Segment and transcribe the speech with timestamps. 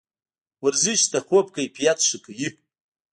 [0.65, 2.49] ورزش د خوب کیفیت ښه کوي.